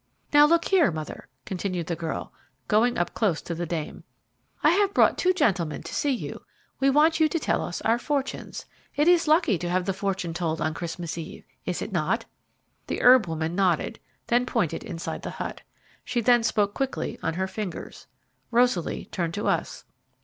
"Now, 0.33 0.47
look 0.47 0.65
here, 0.69 0.89
mother," 0.89 1.27
continued 1.45 1.85
the 1.85 1.95
girl, 1.95 2.33
going 2.67 2.97
up 2.97 3.13
close 3.13 3.39
to 3.43 3.53
the 3.53 3.67
dame, 3.67 4.03
"I 4.63 4.71
have 4.71 4.95
brought 4.95 5.15
two 5.15 5.31
gentlemen 5.31 5.83
to 5.83 5.93
see 5.93 6.09
you: 6.09 6.43
we 6.79 6.89
want 6.89 7.19
you 7.19 7.29
to 7.29 7.37
tell 7.37 7.61
us 7.61 7.83
our 7.83 7.99
fortunes. 7.99 8.65
It 8.95 9.07
is 9.07 9.27
lucky 9.27 9.59
to 9.59 9.69
have 9.69 9.85
the 9.85 9.93
fortune 9.93 10.33
told 10.33 10.59
on 10.59 10.73
Christmas 10.73 11.19
Eve, 11.19 11.45
is 11.67 11.83
it 11.83 11.91
not?" 11.91 12.25
The 12.87 12.99
herb 13.03 13.27
woman 13.27 13.53
nodded, 13.53 13.99
then 14.25 14.47
pointed 14.47 14.83
inside 14.83 15.21
the 15.21 15.29
hut. 15.37 15.61
She 16.03 16.19
then 16.19 16.41
spoke 16.41 16.73
quickly 16.73 17.19
on 17.21 17.35
her 17.35 17.45
fingers. 17.47 18.07
Rosaly 18.49 19.05
turned 19.11 19.35
to 19.35 19.47
us. 19.47 19.85